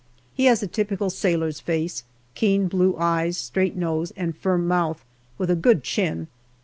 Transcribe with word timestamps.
He 0.33 0.45
has 0.45 0.63
a 0.63 0.67
typical 0.67 1.11
sailor's 1.11 1.59
face 1.59 2.05
keen 2.33 2.67
blue 2.67 2.95
eyes, 2.97 3.37
straight 3.37 3.75
nose 3.75 4.09
and 4.17 4.35
firm 4.35 4.67
mouth, 4.67 5.05
with 5.37 5.51
a 5.51 5.55
good 5.55 5.83
chin. 5.83 6.25